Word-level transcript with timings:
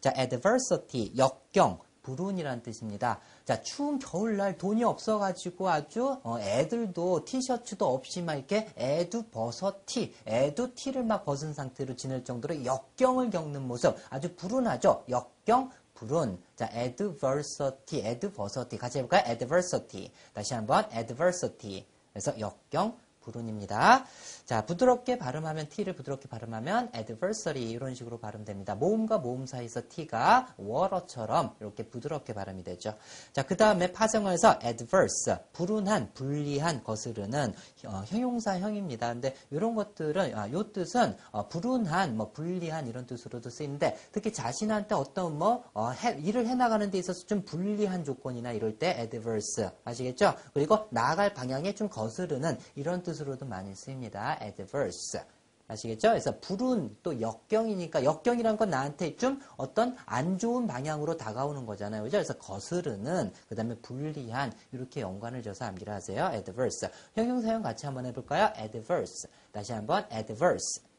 자, 0.00 0.12
adversity, 0.16 1.12
역경, 1.16 1.78
불운이라는 2.02 2.62
뜻입니다. 2.62 3.20
자, 3.44 3.60
추운 3.62 3.98
겨울날 3.98 4.56
돈이 4.56 4.82
없어가지고 4.84 5.68
아주 5.68 6.18
어, 6.22 6.38
애들도 6.40 7.24
티셔츠도 7.24 7.86
없이 7.86 8.22
막 8.22 8.34
이렇게 8.34 8.68
애도 8.76 9.28
버섯 9.30 9.84
티, 9.86 10.14
애도 10.26 10.74
티를 10.74 11.04
막 11.04 11.24
벗은 11.24 11.52
상태로 11.52 11.96
지낼 11.96 12.24
정도로 12.24 12.64
역경을 12.64 13.30
겪는 13.30 13.66
모습 13.66 13.94
아주 14.08 14.34
불운하죠. 14.34 15.04
역경, 15.08 15.70
불운. 15.94 16.42
자, 16.56 16.70
adversity, 16.72 18.06
adversity 18.06 18.78
같이 18.78 18.98
해볼까요? 18.98 19.22
adversity. 19.26 20.10
다시 20.32 20.54
한번 20.54 20.86
adversity. 20.92 21.84
그래서 22.12 22.38
역경, 22.40 22.96
불운입니다. 23.30 24.04
자, 24.44 24.66
부드럽게 24.66 25.16
발음하면 25.18 25.68
t를 25.68 25.94
부드럽게 25.94 26.28
발음하면 26.28 26.90
adversary 26.94 27.70
이런 27.70 27.94
식으로 27.94 28.18
발음됩니다. 28.18 28.74
모음과 28.74 29.18
모음 29.18 29.46
사이에서 29.46 29.82
t가 29.88 30.54
water처럼 30.58 31.54
이렇게 31.60 31.84
부드럽게 31.84 32.34
발음이 32.34 32.64
되죠. 32.64 32.94
자, 33.32 33.42
그 33.44 33.56
다음에 33.56 33.92
파생어에서 33.92 34.58
adverse, 34.64 35.36
불운한, 35.52 36.12
불리한, 36.14 36.82
거스르는 36.82 37.54
어, 37.86 38.02
형용사형입니다. 38.06 39.12
근데 39.12 39.36
이런 39.50 39.74
것들은 39.74 40.36
아, 40.36 40.50
요 40.50 40.72
뜻은 40.72 41.16
어, 41.30 41.48
불운한, 41.48 42.16
뭐 42.16 42.32
불리한 42.32 42.88
이런 42.88 43.06
뜻으로도 43.06 43.50
쓰이는데 43.50 43.96
특히 44.12 44.32
자신한테 44.32 44.94
어떤 44.94 45.38
뭐 45.38 45.64
어, 45.74 45.90
해, 45.90 46.18
일을 46.20 46.46
해나가는 46.46 46.90
데 46.90 46.98
있어서 46.98 47.26
좀 47.26 47.44
불리한 47.44 48.04
조건이나 48.04 48.52
이럴 48.52 48.78
때 48.78 48.96
adverse 48.98 49.68
아시겠죠? 49.84 50.34
그리고 50.54 50.88
나아갈 50.90 51.34
방향에 51.34 51.74
좀 51.74 51.88
거스르는 51.88 52.58
이런 52.74 53.02
뜻으로도 53.20 53.46
많이 53.46 53.74
쓰입니다. 53.74 54.38
adverse. 54.42 55.20
아시겠죠? 55.68 56.08
그래서 56.08 56.36
불운 56.40 56.96
또 57.02 57.20
역경이니까 57.20 58.02
역경이란 58.02 58.56
건 58.56 58.70
나한테 58.70 59.14
좀 59.16 59.40
어떤 59.56 59.96
안 60.04 60.36
좋은 60.36 60.66
방향으로 60.66 61.16
다가오는 61.16 61.64
거잖아요. 61.64 62.02
그죠? 62.02 62.16
그래서 62.16 62.34
거스르는 62.38 63.32
그다음에 63.48 63.76
불리한 63.76 64.52
이렇게 64.72 65.00
연관을 65.02 65.42
줘서 65.42 65.66
암기를 65.66 65.92
하세요. 65.92 66.30
adverse. 66.32 66.88
형용사형 67.14 67.62
같이 67.62 67.86
한번 67.86 68.06
해 68.06 68.12
볼까요? 68.12 68.52
adverse. 68.58 69.30
다시 69.52 69.72
한번 69.72 70.04
adverse. 70.12 70.89